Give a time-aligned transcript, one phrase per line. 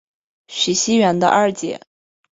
[0.47, 1.79] 徐熙媛的二姐。